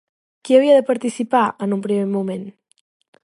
Qui 0.47 0.53
hi 0.55 0.57
havia 0.59 0.77
de 0.77 0.85
participar, 0.87 1.43
en 1.67 1.77
un 1.77 1.83
primer 1.87 2.09
moment? 2.17 2.47